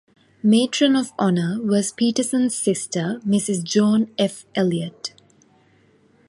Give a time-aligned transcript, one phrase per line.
[0.41, 3.61] Matron of Honor was Peterson's sister, Mrs.
[3.63, 4.47] John F.
[4.55, 5.13] Elliott.